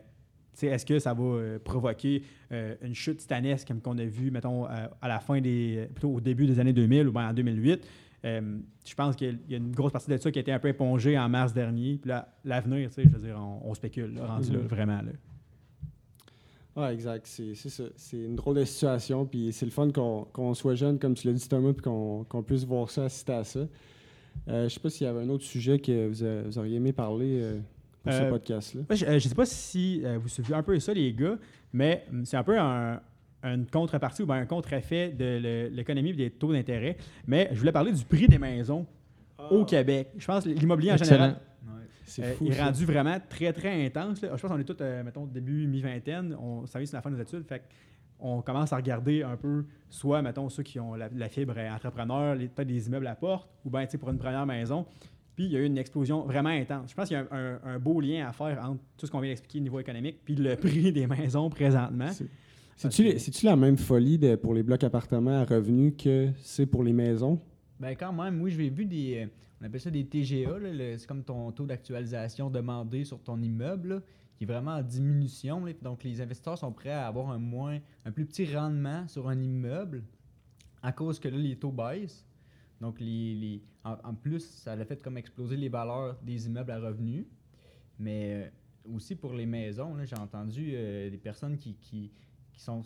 [0.62, 4.64] est-ce que ça va euh, provoquer euh, une chute titanesque comme qu'on a vu, mettons,
[4.66, 5.88] euh, à la fin des.
[5.94, 7.86] plutôt au début des années 2000 ou bien en 2008?
[8.24, 10.58] Euh, je pense qu'il y a une grosse partie de ça qui a été un
[10.58, 11.98] peu épongée en mars dernier.
[11.98, 12.10] Puis
[12.44, 14.66] l'avenir, je veux dire, on, on spécule, là, rendu là, Mhm.
[14.66, 15.02] vraiment.
[15.02, 15.12] Là.
[16.76, 17.26] Ouais, exact.
[17.26, 17.84] C'est c'est ça.
[17.96, 19.24] C'est une drôle de situation.
[19.26, 22.24] Puis c'est le fun qu'on qu'on soit jeune, comme tu l'as dit, Thomas, puis qu'on
[22.28, 23.60] qu'on puisse voir ça, assister à ça.
[24.48, 26.76] Euh, je sais pas s'il y avait un autre sujet que vous, a- vous auriez
[26.76, 27.58] aimé parler euh,
[28.06, 28.82] pour ce Euh, podcast-là.
[28.90, 31.36] Je ne sais pas si euh, vous suivez un peu ça, les gars,
[31.72, 33.00] mais hum, c'est un peu un-
[33.42, 36.96] une contrepartie ou bien un contre-effet de l'économie et des taux d'intérêt.
[37.26, 38.86] Mais je voulais parler du prix des maisons
[39.50, 40.08] au Québec.
[40.16, 41.36] Je pense que l'immobilier en général
[42.18, 42.46] euh, fou.
[42.48, 42.64] est ça.
[42.64, 44.22] rendu vraiment très, très intense.
[44.22, 44.30] là.
[44.34, 46.34] Je pense qu'on est tous, euh, mettons, début, mi-vingtaine.
[46.40, 47.44] On s'arrive sur la fin de nos études.
[47.46, 47.62] Fait
[48.18, 51.70] on commence à regarder un peu, soit, mettons, ceux qui ont la, la fibre euh,
[51.70, 54.86] entrepreneur, les- peut-être des immeubles à porte, ou bien, tu sais, pour une première maison.
[55.36, 56.90] Puis, il y a eu une explosion vraiment intense.
[56.90, 59.10] Je pense qu'il y a un, un- un beau lien à faire entre tout ce
[59.12, 62.08] qu'on vient d'expliquer au niveau économique, puis le prix des maisons présentement.
[62.10, 66.82] C'est- C'est-tu la même folie de- pour les blocs appartements à revenus que c'est pour
[66.82, 67.40] les maisons?
[67.78, 69.24] Ben quand même, oui, j'ai vu des.
[69.24, 69.26] euh,
[69.60, 70.50] On appelle ça des TGA,
[70.98, 74.00] c'est comme ton taux d'actualisation demandé sur ton immeuble, là,
[74.36, 75.64] qui est vraiment en diminution.
[75.64, 75.72] là.
[75.82, 79.40] donc les investisseurs sont prêts à avoir un moins un plus petit rendement sur un
[79.42, 80.02] immeuble
[80.82, 82.24] à cause que là, les taux baissent.
[82.80, 86.70] Donc les, les- en, en plus, ça a fait comme exploser les valeurs des immeubles
[86.70, 87.24] à revenus.
[87.98, 88.44] Mais
[88.86, 92.12] euh, aussi pour les maisons, là, j'ai entendu euh, des personnes qui, qui,
[92.52, 92.82] qui sont,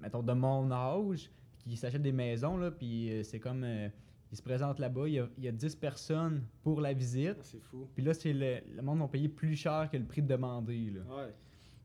[0.00, 3.88] mettons, de mon âge, qui s'achètent des maisons, là, puis euh, c'est comme, euh,
[4.32, 7.36] ils se présentent là-bas, il y, a, il y a 10 personnes pour la visite,
[7.42, 7.86] C'est fou.
[7.94, 11.00] puis là, c'est le, le monde va payer plus cher que le prix demandé, là.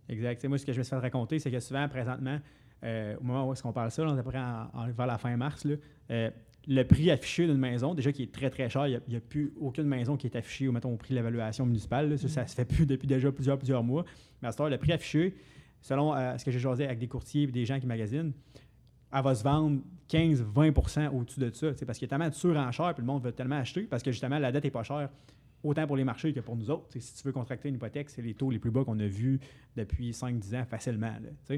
[0.08, 0.36] Exact.
[0.38, 2.40] Tu sais, moi, ce que je me suis fait raconter, c'est que souvent, présentement,
[2.84, 4.70] euh, au moment où est-ce qu'on parle ça, là, on est à peu près en-
[4.74, 5.76] en- vers la fin mars, là,
[6.12, 6.32] euh,
[6.68, 9.54] le prix affiché d'une maison, déjà qui est très très cher, il n'y a, plus
[9.60, 12.10] aucune maison qui est affichée au, mettons, au prix de l'évaluation municipale.
[12.10, 12.18] là.
[12.18, 14.06] Ça, ça se fait plus depuis déjà plusieurs, plusieurs mois.
[14.42, 15.36] Mais à ce temps, le prix affiché,
[15.82, 18.34] selon euh, ce que j'ai jasé avec des courtiers et des gens qui magasinent,
[19.12, 21.68] elle va se vendre 15-20% au-dessus de ça.
[21.86, 24.12] Parce qu'il y a tellement de surenchères, puis le monde veut tellement acheter, parce que
[24.12, 25.10] justement, la dette n'est pas chère,
[25.64, 26.88] autant pour les marchés que pour nous autres.
[27.00, 29.40] Si tu veux contracter une hypothèque, c'est les taux les plus bas qu'on a vus
[29.76, 31.08] depuis 5-10 ans facilement.
[31.08, 31.58] là,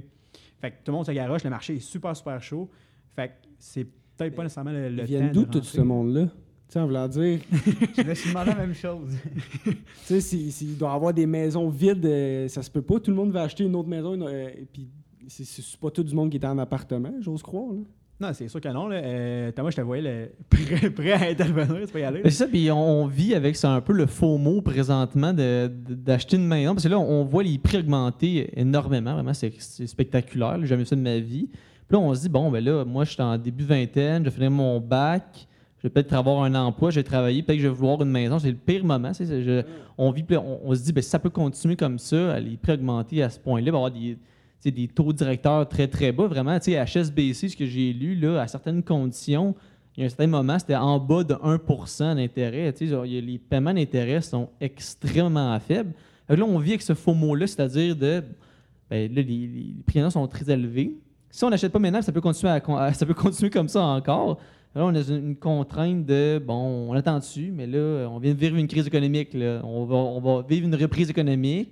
[0.60, 2.70] fait que tout le monde se garoche, le marché est super, super chaud.
[3.16, 3.88] Fait que c'est
[4.26, 6.26] peut-être pas nécessairement le, le Ils temps viennent de d'où tout ce monde-là?
[6.26, 7.40] Tu sais, en voulant dire,
[7.98, 9.10] Je me suis demandé la même chose.
[9.66, 9.74] tu
[10.06, 13.00] sais, s'il s'il doit y avoir des maisons vides, euh, ça se peut pas.
[13.00, 14.88] Tout le monde va acheter une autre maison, une- euh, et puis
[15.28, 17.74] c'est- c'est pas tout du monde qui est en appartement, j'ose croire.
[17.74, 17.80] là.
[18.22, 18.88] Non, c'est sûr que non.
[18.88, 18.98] Là.
[18.98, 21.88] Euh, Thomas, je te voyais le- prêt, prêt à intervenir.
[21.88, 22.22] Tu peux y aller.
[22.26, 25.68] C'est ça, puis on, on vit avec ça un peu le faux mot présentement de-
[25.68, 26.74] de- d'acheter une maison.
[26.76, 29.16] Parce que là, on voit les prix augmenter énormément.
[29.16, 30.58] Vraiment, c'est c'est spectaculaire.
[30.62, 31.50] J'ai jamais vu ça de ma vie.
[31.92, 34.30] Puis là, on se dit, bon, ben là, moi, je suis en début vingtaine, je
[34.30, 35.46] finir mon bac,
[35.78, 38.12] je vais peut-être avoir un emploi, je vais travailler, peut-être que je vais vouloir une
[38.12, 38.40] maison.
[38.40, 39.12] C'est le pire moment.
[39.14, 39.66] c'est-
[39.98, 40.24] on, vit,
[40.64, 43.66] on, se dit, ben, ça peut continuer comme ça, les prix augmenter à ce point-là,
[43.68, 46.28] il va y avoir des, des taux directeurs très, très bas.
[46.28, 49.54] Vraiment, HSBC, ce que j'ai lu, là, à certaines conditions,
[49.98, 52.74] il y a un certain moment, c'était en bas de 1% d'intérêt.
[53.04, 55.92] Les paiements d'intérêt sont extrêmement faibles.
[56.30, 58.24] Là, on vit avec ce faux mot-là, c'est-à-dire de.
[58.90, 60.96] Ben, là, les- les prix sont très élevés.
[61.32, 64.38] Si on n'achète pas maintenant, ça peut, continuer à ça peut continuer comme ça encore.
[64.76, 66.42] Là, on a une, contrainte de.
[66.46, 69.34] Bon, on attend dessus, mais là, on vient de vivre une crise économique.
[69.34, 69.62] là.
[69.64, 71.72] On, va, on va vivre une reprise économique.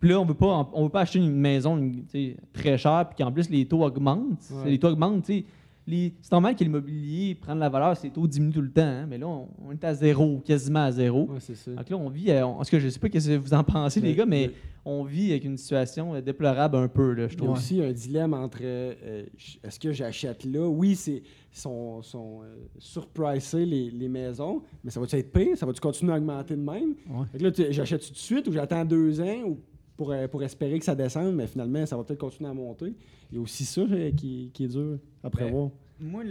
[0.00, 2.04] Puis là, on ne veut pas acheter une maison une-
[2.52, 4.40] très chère, puis qu'en plus, les taux augmentent.
[4.50, 4.70] Ouais.
[4.70, 5.44] Les taux augmentent, tu sais.
[5.86, 9.06] Les- C'est normal que l'immobilier prenne la valeur, ses taux diminuent tout le temps, hein,
[9.08, 11.26] mais là, on, on est à zéro, quasiment à zéro.
[11.30, 11.72] Ouais, c'est ça.
[11.72, 13.54] Donc là, on vit, euh, en tout cas, je ne sais pas ce que vous
[13.54, 17.12] en pensez, les gars, mais mais- on vit avec une situation euh, déplorable un peu,
[17.12, 17.56] là, je Il y a trouve.
[17.56, 19.24] aussi un dilemme entre euh,
[19.64, 20.66] est-ce que j'achète là?
[20.68, 25.56] Oui, c'est sont, sont euh, surpricés les, les maisons, mais ça va-tu être pire?
[25.56, 26.94] Ça va-tu continuer à augmenter de même?
[27.08, 27.26] Ouais.
[27.32, 29.58] Fait que là, tu- j'achète tout de suite ou j'attends deux ans ou
[30.00, 32.94] pour, euh, pour espérer que ça descende, mais finalement, ça va peut-être continuer à monter.
[33.30, 35.68] Il y a aussi ça euh, qui, qui est dur à prévoir.
[35.98, 36.24] Moi,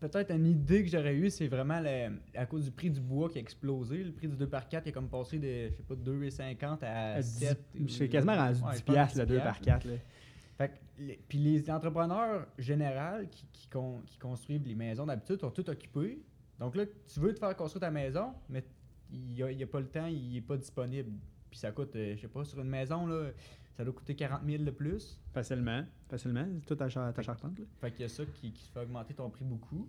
[0.00, 3.28] peut-être une idée que j'aurais eue, c'est vraiment le- à cause du prix du bois
[3.28, 4.02] qui a explosé.
[4.02, 6.78] Le prix du 2 par 4 il a comme passé de, je sais pas, 2,50
[6.84, 7.58] à, À 10 7.
[7.86, 9.84] Je suis quasiment rendu Ouais, 10 je pense piastres, le 2 10 par 4.
[9.84, 9.92] Là.
[10.56, 10.72] Fait que
[11.02, 15.68] les- puis les entrepreneurs généraux qui, qui, con- qui construisent les maisons d'habitude sont tout
[15.68, 16.18] occupés.
[16.58, 18.64] Donc là, tu veux te faire construire ta maison, mais
[19.12, 21.10] il n'y a, a pas le temps, il n'est pas disponible.
[21.52, 23.26] Puis ça coûte, euh, je sais pas, sur une maison, là,
[23.76, 25.20] ça doit coûter 40 000 de plus.
[25.34, 25.82] Facilement.
[26.08, 26.46] Facilement.
[26.66, 27.58] Tout ta, ta charpente.
[27.58, 27.64] là.
[27.78, 29.86] Fait qu'il y a ça qui, qui fait augmenter ton prix beaucoup.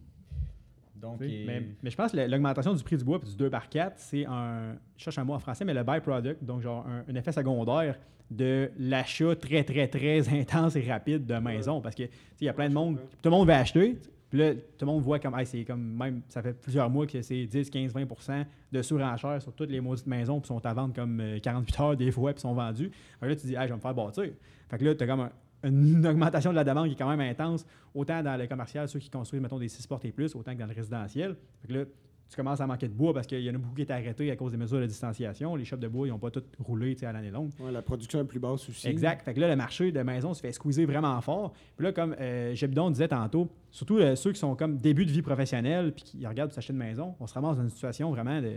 [0.96, 3.50] Donc, Mais, mais je pense que la- l'augmentation du prix du bois et du 2
[3.50, 4.76] par 4, c'est un.
[4.98, 7.98] Je cherche un mot en français, mais le byproduct, donc genre un, un effet secondaire
[8.30, 11.80] de l'achat très, très, très intense et rapide de maisons.
[11.82, 12.98] Parce que tu sais, il y a plein de monde.
[13.22, 13.98] Tout le monde veut acheter.
[14.34, 15.36] Puis là, tout le monde voit comme.
[15.46, 16.24] c'est comme même.
[16.28, 20.08] Ça fait plusieurs mois que c'est 10, 15, 20% de surenchère sur toutes les maudites
[20.08, 22.90] maisons, puis sont à vendre comme euh, 48 heures des fois, puis sont vendues.
[23.20, 24.32] Fait là, tu dis, je vais me faire bâtir.
[24.72, 25.32] Fait que là, tu as comme un-
[25.70, 28.98] une augmentation de la demande qui est quand même intense, autant dans le commercial, ceux
[28.98, 31.36] qui construisent, mettons, des 6 portes et plus, autant que dans le résidentiel.
[31.62, 31.86] Fait que là,
[32.34, 34.32] tu commences à manquer de bois parce qu'il y en a beaucoup qui étaient arrêtés
[34.32, 35.56] à cause des mesures de distanciation.
[35.56, 37.52] Les shops de bois, ils n'ont pas tout roulé à l'année longue.
[37.60, 38.88] Ouais, la production est plus basse aussi.
[38.88, 39.24] Exact.
[39.24, 41.54] Fait que là, le marché de maison se fait squeezer vraiment fort.
[41.78, 45.12] Puis là, comme euh, Jebdon disait tantôt, surtout euh, ceux qui sont comme début de
[45.12, 48.10] vie professionnelle puis qui regardent pour s'acheter une maison, on se ramasse dans une situation
[48.10, 48.52] vraiment de,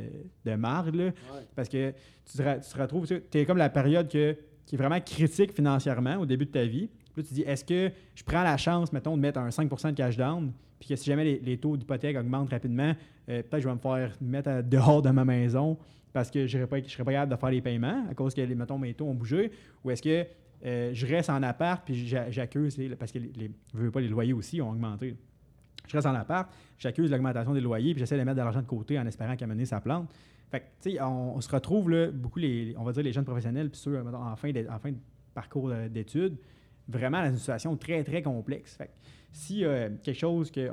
[0.44, 1.04] de marde, là.
[1.04, 1.12] Ouais.
[1.54, 1.90] Parce que
[2.24, 5.52] tu te, tu te retrouves, tu es comme la période que- qui est vraiment critique
[5.52, 6.88] financièrement au début de ta vie.
[7.16, 9.96] Là, tu dis, est-ce que je prends la chance, mettons, de mettre un 5% de
[9.96, 12.94] cash down, puis que si jamais les, taux d'hypothèque augmentent rapidement,
[13.28, 15.78] euh, peut-être je vais me faire mettre à- dehors de ma maison
[16.12, 18.78] parce que je ne serais pas capable de faire les paiements à cause que, mettons,
[18.78, 19.50] mes taux ont bougé,
[19.84, 20.26] ou est-ce que
[20.64, 24.32] euh, je reste en appart puis j'a- j'accuse, parce que les, veux pas, les loyers
[24.32, 25.16] aussi ont augmenté.
[25.86, 28.66] Je reste en appart, j'accuse l'augmentation des loyers, puis j'essaie de mettre de l'argent de
[28.66, 30.08] côté en espérant qu'à mener ça plante.
[30.50, 33.24] Fait que, tu sais, on, se retrouve, là, beaucoup, les, on va dire, les jeunes
[33.24, 34.96] professionnels, puis ceux mettons, en, fin de, en fin de
[35.34, 36.36] parcours euh, d'études,
[36.88, 38.76] vraiment dans une situation très, très complexe.
[38.76, 38.90] Fait
[39.32, 40.70] si euh, quelque chose que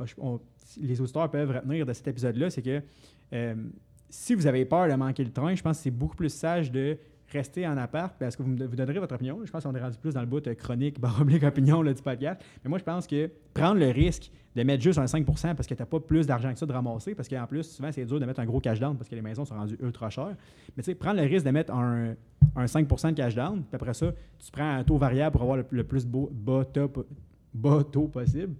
[0.55, 2.81] si les auditeurs peuvent retenir de cet épisode-là, c'est que
[3.33, 3.55] euh,
[4.09, 6.71] si vous avez peur de manquer le train, je pense que c'est beaucoup plus sage
[6.71, 6.97] de
[7.31, 9.39] rester en appart parce que vous me donnerez votre opinion.
[9.43, 12.01] Je pense qu'on est rendu plus dans le bout de chronique, baroblique opinion là, du
[12.01, 12.39] podcast.
[12.63, 15.73] Mais moi, je pense que prendre le risque de mettre juste un 5% parce que
[15.73, 18.19] tu n'as pas plus d'argent que ça de ramasser, parce qu'en plus, souvent, c'est dur
[18.19, 20.35] de mettre un gros cash down parce que les maisons sont rendues ultra chères.
[20.75, 22.13] Mais tu sais, prendre le risque de mettre un,
[22.55, 25.57] un 5% de cash down, puis après ça, tu prends un taux variable pour avoir
[25.69, 26.63] le, plus beau, bas,
[27.83, 28.53] taux possible.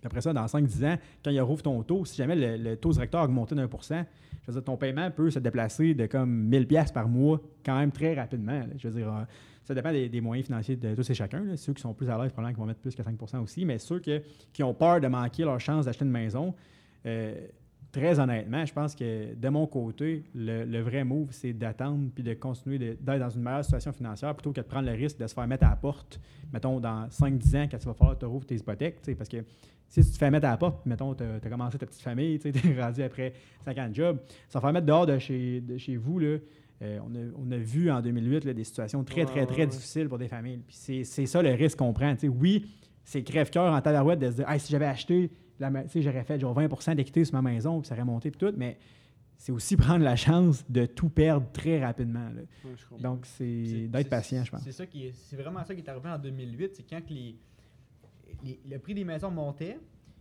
[0.00, 2.92] Puis après ça, dans 5-10 ans, quand il rouvre ton taux, si jamais le, taux
[2.92, 4.04] directeur a augmenté d'un pour cent,
[4.42, 7.76] je veux dire, ton paiement peut se déplacer de comme 1000 pièces par mois quand
[7.76, 8.62] même très rapidement.
[8.76, 9.24] Je veux dire, euh,
[9.68, 11.54] ça dépend des, moyens financiers de tous et chacun.
[11.56, 13.78] Ceux qui sont plus à l'aise, probablement, qui vont mettre plus que 5% aussi, mais
[13.78, 16.54] ceux qui ont peur de manquer leur chance d'acheter une maison,
[17.04, 17.34] euh,
[17.92, 22.32] très honnêtement, je pense que de mon côté, le, vrai move, c'est d'attendre puis de
[22.32, 25.34] continuer d'être dans une meilleure situation financière plutôt que de prendre le risque de se
[25.34, 26.18] faire mettre à la porte,
[26.50, 29.02] mettons, dans 5-10 ans, quand tu vas falloir tu rouvres tes hypothèques.
[29.18, 29.44] Parce que
[29.86, 32.38] si tu te fais mettre à la porte, mettons, tu as, commencé ta petite famille,
[32.38, 33.34] tu es rendu après
[33.66, 36.18] 5 ans de job, ça va faire mettre dehors de chez, chez vous.
[36.20, 36.38] Là,
[36.82, 40.08] euh, on, a, on a vu en 2008 là, des situations très, très, très difficiles
[40.08, 40.58] pour des familles.
[40.66, 42.14] Puis c'est c'est ça le risque qu'on prend.
[42.14, 42.28] tu sais.
[42.28, 42.66] oui,
[43.04, 46.94] c'est crève-cœur en tabarouette de se dire Hey, si j'avais acheté, j'aurais fait genre 20%
[46.94, 48.54] d'équité sur ma maison, puis ça aurait monté, puis tout.
[48.56, 48.78] Mais
[49.36, 52.28] c'est aussi prendre la chance de tout perdre très rapidement.
[52.30, 52.42] là.
[52.64, 53.02] Je.
[53.02, 54.62] Donc, c'est C'est- d'être c'est- patient, je pense.
[54.62, 57.12] C'est ça qui est, c'est vraiment ça qui est arrivé en 2008, c'est quand que
[57.12, 57.36] les,
[58.44, 59.78] les- le prix des maisons montait,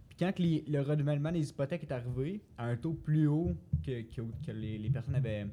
[0.09, 3.51] puis quand que les- le renouvellement des hypothèques est arrivé à un taux plus haut
[3.85, 5.45] que, que, que les, les personnes avaient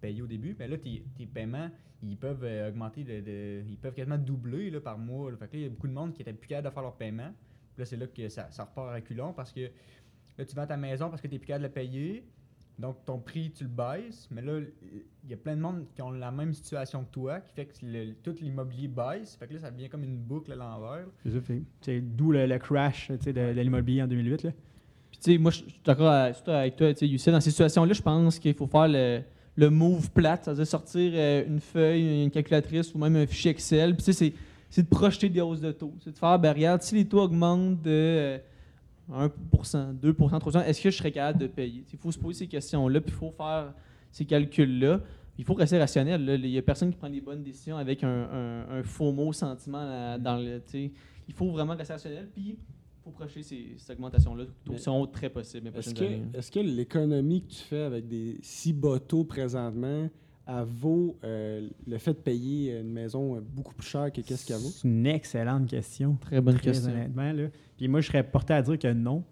[0.00, 1.70] payé au début, ben là, tes, tes paiements,
[2.02, 5.30] ils peuvent euh, augmenter, de, de- ils peuvent quasiment doubler là, par mois.
[5.30, 5.36] là.
[5.36, 6.82] Fait que là, il y a beaucoup de monde qui était plus capable de faire
[6.82, 7.32] leurs paiements.
[7.74, 9.68] Puis là, c'est là que ça, ça repart à reculons parce que
[10.38, 12.24] là, tu vends ta maison parce que tu n'es plus capable de le payer.
[12.78, 14.28] Donc, ton prix, tu le baisses.
[14.30, 14.60] Mais là,
[15.24, 17.66] il y a plein de monde qui ont la même situation que toi, qui fait
[17.66, 19.34] que le- tout l'immobilier baisse.
[19.34, 21.06] Fait que là, ça devient comme une boucle à l'envers.
[21.80, 24.44] C'est d'où le, le crash de, de l'immobilier en 2008.
[24.44, 24.50] Là.
[25.10, 27.32] Puis, tu sais, moi, je suis d'accord surtout avec toi, tu sais, Youssef.
[27.32, 29.22] Dans ces situations-là, je pense qu'il faut faire le,
[29.58, 33.96] le move plate, c'est-à-dire sortir euh, une feuille, une calculatrice ou même un fichier Excel.
[33.96, 34.32] Puis, tu sais,
[34.70, 35.92] c'est- de projeter des hausses de taux.
[35.98, 38.38] C'est de faire, ben, regarde, si les taux augmentent de euh,
[39.10, 41.82] 1%, 2%, 3%, est-ce que je serais capable de payer?
[41.92, 43.74] Il faut se poser ces questions-là, puis il faut faire
[44.12, 45.00] ces calculs-là.
[45.38, 46.40] Il faut rester rationnel.
[46.44, 50.36] Il n'y a personne qui prend des bonnes décisions avec un, faux mot sentiment dans
[50.36, 50.62] le.
[50.72, 52.56] Il faut vraiment rester rationnel, puis
[53.12, 55.78] projeter ces, ces augmentations-là Mais- aussi hautes très possible les
[56.38, 60.08] Est-ce que, l'économie que tu fais avec des si bas taux présentement,
[60.46, 64.46] elle vaut euh, le fait de payer une maison euh, beaucoup plus cher que qu'est-ce
[64.46, 64.68] qu'elle vaut?
[64.70, 66.16] C'est une excellente question.
[66.20, 66.90] Très bonne Très question.
[66.90, 67.32] honnêtement.
[67.32, 67.48] Là.
[67.76, 69.24] Puis moi, je serais porté à dire que non.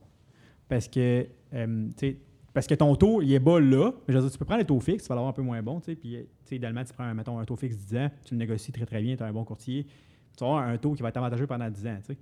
[0.68, 2.16] Parce que, euh, tu sais,
[2.52, 3.92] parce que ton taux, il est bas là.
[4.06, 5.42] Mais je veux dire, tu peux prendre les taux fixes, tu vas l'avoir un peu
[5.42, 5.78] moins bon.
[5.80, 8.10] tu sais, Puis, euh, tu sais, idéalement, tu prends, mettons, un taux fixe 10 ans,
[8.24, 9.84] tu le négocies très, très bien, tu as un bon courtier.
[10.36, 11.96] Tu vas avoir un taux qui va être avantageux pendant 10 ans.
[12.00, 12.18] tu sais.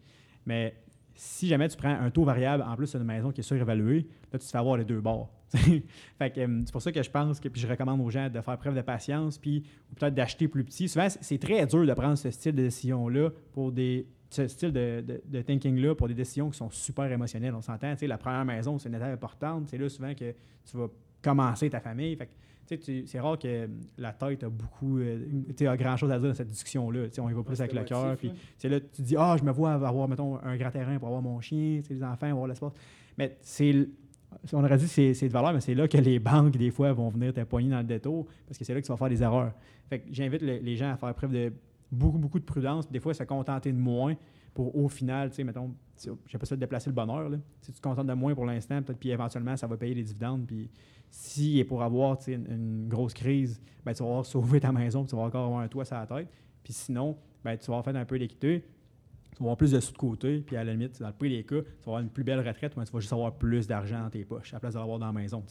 [0.47, 0.75] Mais
[1.15, 4.39] si jamais tu prends un taux variable en plus d'une maison qui est surévaluée, là,
[4.39, 5.31] tu te fais avoir les deux bords.
[5.55, 8.59] euh, c'est pour ça que je pense que puis je recommande aux gens de faire
[8.59, 10.89] preuve de patience, puis ou peut-être d'acheter plus petit.
[10.89, 14.07] Souvent, c'est- très dur de prendre ce style de décision-là pour des.
[14.31, 17.55] ce style de, thinking-là pour des décisions qui sont super émotionnelles.
[17.55, 19.69] On s'entend, la première maison, c'est une étape importante.
[19.69, 20.89] C'est là souvent que tu vas
[21.23, 22.19] commencer ta famille.
[22.67, 25.19] Tu c'est rare que la tête a beaucoup, euh,
[25.57, 27.07] tu a grand-chose à dire dans cette discussion-là.
[27.19, 28.17] On y va plus avec le cœur.
[28.17, 30.99] Puis c'est là que tu dis, ah, je me vois avoir, mettons, un grand terrain
[30.99, 32.73] pour avoir mon chien, les enfants, avoir l'espace.
[33.19, 33.89] Mais c'est.
[34.53, 36.71] On aurait dit que c'est c'est de valeur, mais c'est là que les banques, des
[36.73, 38.97] fois, vont venir te poigner dans le détour parce que c'est là que tu vas
[38.99, 39.53] faire des erreurs.
[39.89, 41.53] Fait que j'invite le- les gens à faire preuve de
[41.93, 44.17] beaucoup, beaucoup de prudence, des fois, se contenter de moins
[44.55, 45.75] pour, au final, tu sais, mettons,
[46.27, 47.29] j'appelle ça de déplacer le bonheur.
[47.29, 47.39] Là.
[47.61, 50.05] Si tu te contentes de moins pour l'instant, peut-être, puis éventuellement, ça va payer les
[50.05, 50.47] dividendes.
[50.47, 50.71] Puis
[51.11, 55.03] s'il est pour avoir une, une grosse crise, ben, tu vas avoir sauvé ta maison,
[55.03, 56.29] puis tu vas encore avoir un toit sur la tête.
[56.63, 58.65] Puis sinon, ben, tu vas avoir fait un peu d'équité,
[59.33, 61.31] tu vas avoir plus de sous de côté, puis à la limite, dans le pire
[61.31, 63.67] des cas, tu vas avoir une plus belle retraite, mais tu vas juste avoir plus
[63.67, 65.43] d'argent dans tes poches, à la place de l'avoir dans la maison.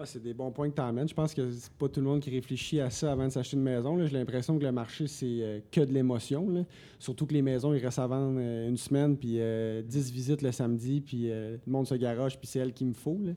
[0.00, 1.08] Ah, c'est des bons points que tu amènes.
[1.08, 3.56] Je pense que c'est pas tout le monde qui réfléchit à ça avant de s'acheter
[3.56, 3.98] une maison.
[4.06, 6.64] J'ai l'impression que le marché, c'est euh, que de l'émotion.
[7.00, 10.42] Surtout que les maisons, ils restent à vendre euh, une semaine, puis euh, 10 visites
[10.42, 13.18] le samedi, puis euh, le monde se garage, puis c'est elle qu'il me faut.
[13.24, 13.32] là.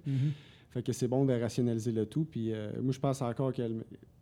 [0.69, 2.26] Fait que c'est bon de rationaliser le tout.
[2.26, 3.62] Puis moi, je pense encore que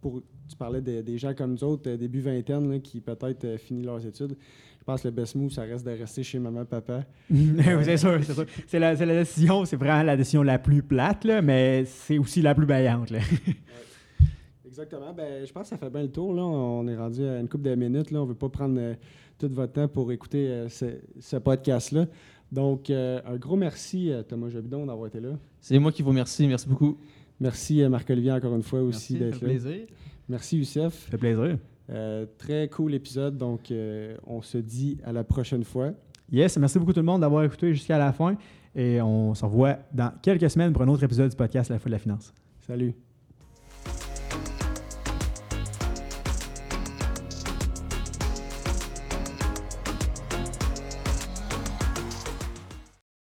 [0.02, 3.46] pour, tu parlais de- des gens comme nous autres, euh, début vingtaine, là, qui peut-être
[3.46, 4.36] euh, finissent leurs études.
[4.80, 7.04] Je pense que le best move, ça reste de rester chez maman, papa.
[7.30, 8.46] c'est sûr, c'est sûr.
[8.66, 12.56] C'est la, décision, c'est vraiment la décision la plus plate, là, mais c'est aussi la
[12.56, 12.66] plus.
[12.66, 12.96] Là.
[14.66, 15.14] Exactement.
[15.14, 16.34] Ben, je pense que ça fait bien le tour.
[16.34, 16.42] Là.
[16.44, 18.12] On est rendu à une couple de minutes.
[18.12, 18.20] Là.
[18.22, 18.94] On ne veut pas prendre euh,
[19.38, 20.86] tout votre temps pour écouter euh, ce,
[21.20, 22.06] ce podcast-là.
[22.52, 25.38] Donc, euh, un gros merci, Thomas Jobidon, d'avoir été là.
[25.60, 26.48] C'est moi qui vous remercie.
[26.48, 26.98] Merci beaucoup.
[27.40, 29.52] Merci, euh, Marc-Olivier, encore une fois aussi Merci, ça d'être fait là.
[29.52, 29.88] plaisir.
[30.28, 30.94] Merci, Youssef.
[30.94, 31.58] Ça fait plaisir.
[31.90, 33.38] Euh, très cool épisode.
[33.38, 35.92] Donc, euh, on se dit à la prochaine fois.
[36.32, 38.36] Yes, merci beaucoup tout le monde d'avoir écouté jusqu'à la fin.
[38.76, 41.90] Et on se revoit dans quelques semaines pour un autre épisode du podcast La Foule
[41.90, 42.34] de la Finance.
[42.60, 43.09] Salut.